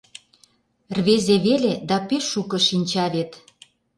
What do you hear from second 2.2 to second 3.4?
шуко шинча вет.